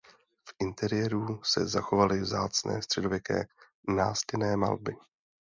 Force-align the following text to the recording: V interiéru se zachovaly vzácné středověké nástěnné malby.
V 0.43 0.51
interiéru 0.59 1.43
se 1.43 1.65
zachovaly 1.67 2.19
vzácné 2.21 2.81
středověké 2.81 3.45
nástěnné 3.87 4.57
malby. 4.57 4.95